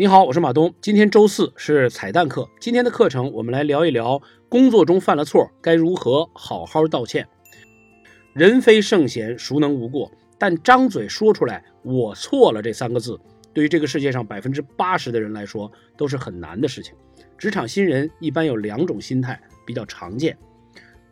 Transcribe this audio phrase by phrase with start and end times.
[0.00, 0.74] 你好，我是马东。
[0.80, 7.28] 今天周四是彩蛋课，今天的课程我们来聊一聊工作中犯了错该如何好好道歉。
[8.32, 10.10] 人非圣贤，孰能无过？
[10.38, 13.20] 但张嘴说出来“我错了”这三个字，
[13.52, 16.94] 对于这个世界上百分之八十的人来说都是很难的事情。
[17.36, 20.38] 职场新人一般有两种心态比较常见，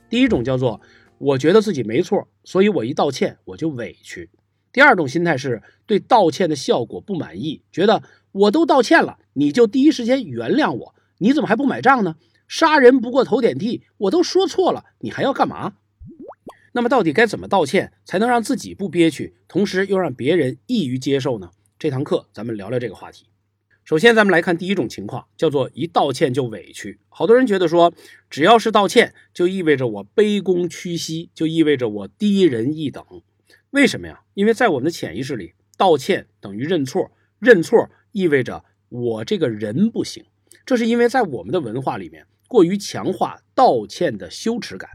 [0.09, 0.81] 第一种叫做
[1.19, 4.31] 我觉得自己没错，所以我一道歉我就委屈；
[4.73, 8.03] 第二种心态是对道歉的效果不满意，觉得。
[8.33, 10.95] 我都道歉了，你就第一时间原谅我？
[11.19, 12.17] 你怎么还不买账呢？
[12.47, 15.75] 杀人不过头点地，我都说错了，你还要干嘛？
[16.73, 21.51] 那么到底该怎么道歉才能让自己不憋屈，同时又让别人易于接受呢？
[21.79, 23.27] 这堂课咱们聊聊这个话题。
[23.85, 27.01] 首先，咱们来看第一种情况，叫做一道歉就委屈。
[27.09, 27.93] 好多人觉得说，
[28.29, 33.05] 只要是道歉，就意味着我卑躬屈膝，就意味着我低人一等。
[33.71, 34.21] 为什么呀？
[34.35, 37.91] 因为在我们的潜意识里，道歉等于认错，认错。
[38.13, 40.25] 意味着我这个人不行，
[40.65, 44.91] 这是因为在我们的文化里面过于强化道歉的羞耻感。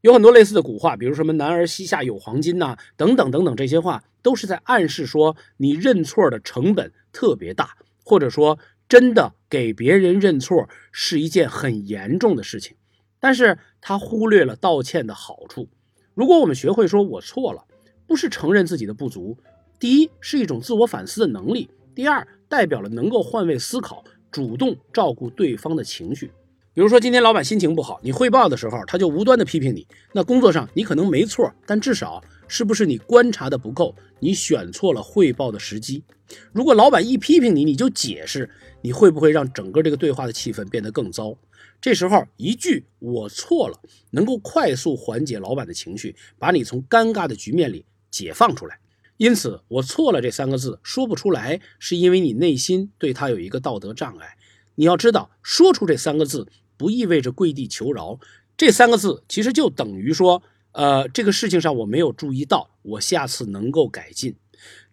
[0.00, 12.76] 有很多类似的古话，比如什么“男儿膝下有黄金”呐，等等等等，这些话都是在暗示说你认错的成本特别大，或者说真的给别人认错是一件很严重的事情。
[13.18, 15.68] 但是他忽略了道歉的好处。
[16.14, 17.64] 如果我们学会说我错了，
[18.06, 19.36] 不是承认自己的不足，
[19.80, 21.68] 第一是一种自我反思的能力。
[21.98, 26.30] 第二，代表了能够换位思考，主动照顾对方的情绪。
[26.72, 29.84] 比如说，今天老板心情不好，你汇报的时候，他就无端的批评你。
[30.12, 36.04] 那工作上你可能没错，但至少是不是你观察的不够，你选错了汇报的时机？
[36.52, 38.48] 如果老板一批评你，你就解释，
[38.80, 41.36] 你会不会让整个这个对话的气氛变得更糟？
[41.80, 43.76] 这时候一句“我错了”，
[44.12, 48.78] 能够快速缓解老板的情绪，把你从尴尬的局面里解放出来。
[49.18, 54.36] 因此，我错了这三个字说不出来，是因为你内心对他有一个道德障碍。
[54.76, 56.46] 你要知道，说出这三个字
[56.76, 58.20] 不意味着跪地求饶，
[58.56, 60.40] 这三个字其实就等于说，
[60.70, 64.36] 呃，这个事情上我没有注意到，我下次能够改进。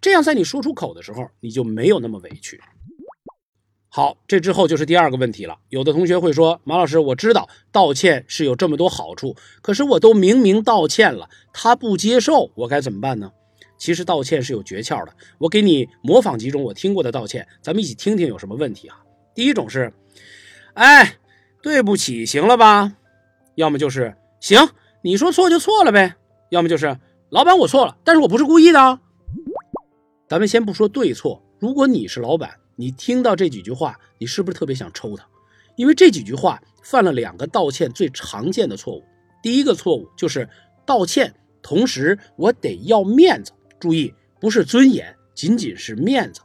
[0.02, 2.60] 这样，在你说出口的时候，你就没有那么委屈。
[3.90, 5.60] 好，这之后就是第二个问题了。
[5.70, 13.32] 有的同学会说，马老师，我知道道歉是有这么多好处，可是我都明明道歉了，他不接受，我该怎么办呢？
[13.78, 18.98] 其实道歉是有诀窍的，我给你模仿几种我听过的道歉，咱们一起听听有什么问题啊？
[19.34, 19.92] 第一种是，
[20.74, 21.18] 哎，
[21.62, 22.94] 对不起，行了吧？
[23.56, 24.60] 要么就是行，
[25.02, 26.16] 你说错就错了呗。
[26.50, 26.98] 要么就是
[27.30, 29.00] 老板我错了，但是我不是故意的。
[30.28, 35.28] 咱们先不说对错，如果你是老板，你听到这几句话，你是不是特别想抽他？
[35.76, 39.04] 因为这几句话犯了两个道歉最常见的错误。
[39.44, 40.48] 第一个错误就是
[40.86, 43.52] 道歉，同时我得要面子。
[43.86, 46.42] 注意，不是尊严，仅仅是面子。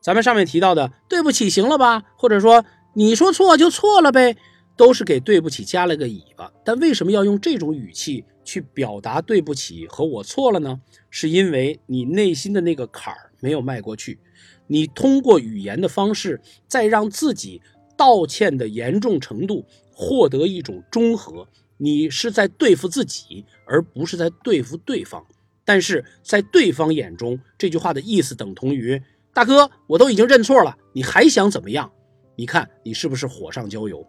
[0.00, 2.04] 咱们上面提到的“对不起”行了吧？
[2.16, 2.64] 或者说
[2.94, 4.34] 你说错就错了呗，
[4.78, 6.50] 都是给“对不起”加了个尾巴。
[6.64, 10.80] 但为什么要用这种语气去表达“对不起”和我错了呢？
[11.10, 14.18] 是因为你内心的那个坎儿没有迈过去，
[14.66, 17.60] 你通过语言的方式，再让自己
[17.94, 21.46] 道歉的严重程度获得一种中和。
[21.76, 25.26] 你是在对付自己，而不是在对付对方。
[25.64, 29.00] 但是在对方眼中，这句话的意思等同于
[29.32, 31.90] “大哥，我都已经认错了，你还想怎么样？
[32.36, 34.06] 你看你是不是火上浇油？”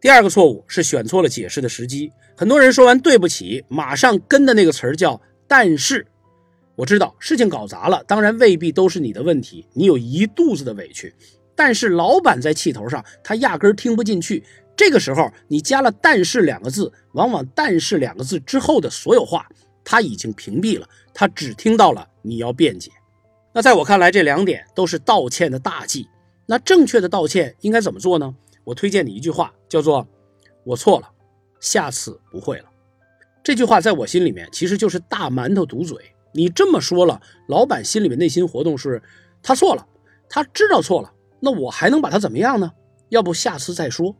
[0.00, 2.12] 第二个错误是选错了解释的时机。
[2.36, 6.06] 很多人说完“对不起”，马上跟的那个词儿叫“但是”。
[6.76, 11.12] 我知道事情搞砸了，当然未必都是你的问题，你有一肚子的委屈。
[11.56, 14.44] 但是老板在气头上，他压根儿听不进去。
[14.76, 19.48] 这个时候你加了“但是”两个字，往往“但是”两个字之后的所有话。
[19.90, 22.90] 他已经屏蔽了，他只听到了你要辩解。
[23.54, 26.06] 那在我看来，这两点都是道歉的大忌。
[26.44, 28.36] 那正确的道歉应该怎么做呢？
[28.64, 30.06] 我推荐你一句话，叫做
[30.62, 31.10] “我错了，
[31.58, 32.66] 下次不会了”。
[33.42, 35.96] 这句话在我心里面其实就是大馒头堵嘴。
[36.34, 37.18] 你这么说了，
[37.48, 39.02] 老板心里面内心活动是，
[39.42, 39.86] 他错了，
[40.28, 41.10] 他知道错了，
[41.40, 42.70] 那我还能把他怎么样呢？
[43.08, 44.14] 要不下次再说。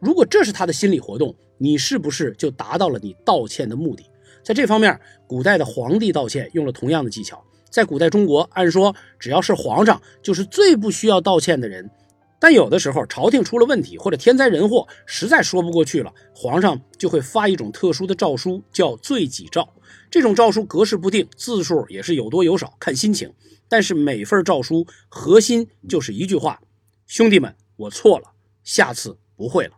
[0.00, 4.04] 如果这是他的心理活动，你是不是就达到了你道歉的目的？
[4.44, 7.42] 在这方面，古代的皇帝道歉用了同样的技巧。
[7.70, 11.90] 在古代中国，按说只要是皇上，就是最不需要道歉的人。
[12.38, 19.66] 但有的时候，朝廷出了问题或者天灾人祸，实在说不过去了，皇上就会发一种特殊的诏书，叫罪己诏。
[20.10, 23.32] 这种诏书格式不定，字数也是有多有少，看心情。
[23.66, 26.60] 但是每份诏书核心就是一句话：
[27.06, 28.32] 兄弟们，我错了，
[28.62, 29.72] 下次不会了。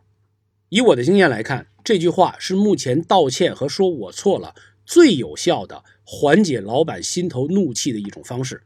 [0.69, 1.67] 以我的经验来看。
[1.83, 4.53] 这句话是目前道歉和说我错了
[4.85, 8.61] 最有效的缓解老板心头怒气的一种方式。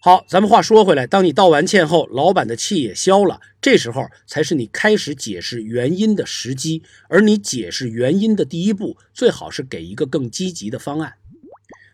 [0.00, 6.82] 好，咱们话说回来，当你道完歉后，老板的气也消了，这时候才是你开始解释原因的时机。
[7.08, 11.14] 而你解释原因的第一步，最好是给一个更积极的方案。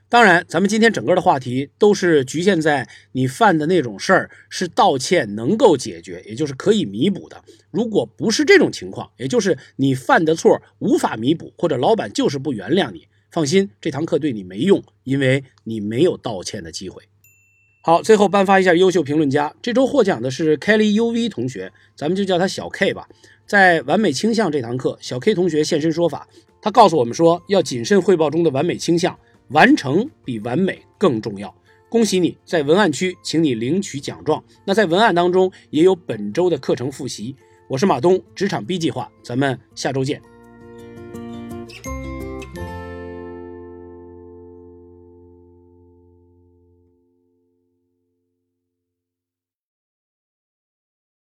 [0.09, 7.43] 当然，咱们今天整个的话题都是局限在你犯的那种事儿是道歉能够解决，也就是可以弥补的。
[7.73, 17.03] 如果不是这种情况，也就是你犯的错无法弥补，或者老板就是不原谅你，放心，这堂课对你没用，因为你没有道歉的机会。
[17.83, 19.55] 好，最后颁发一下优秀评论家。
[19.61, 23.09] 这周获奖的是 Kelly U V 同学，咱们就叫他小 K 吧。
[23.45, 26.29] 在完美倾向这堂课，小 K 同学现身说法，
[26.63, 29.17] 他告诉我们说，要谨慎汇报中的完美倾向，
[29.49, 31.55] 完成比完美更重要。
[31.89, 34.43] 恭喜你在文案区，请你领取奖状。
[34.65, 37.35] 那在文案当中也有本周的课程复习。
[37.69, 40.21] 我是马东，职场 B 计划，咱们下周见。